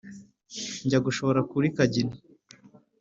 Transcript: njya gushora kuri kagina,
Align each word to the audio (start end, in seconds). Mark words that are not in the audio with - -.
njya 0.85 0.99
gushora 1.05 1.39
kuri 1.51 1.67
kagina, 1.77 2.13